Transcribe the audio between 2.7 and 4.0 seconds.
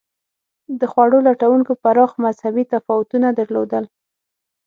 تفاوتونه درلودل.